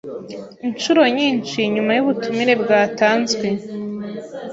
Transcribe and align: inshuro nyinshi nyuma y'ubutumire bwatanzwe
inshuro 0.67 1.01
nyinshi 1.17 1.57
nyuma 1.73 1.91
y'ubutumire 1.97 2.53
bwatanzwe 2.61 3.47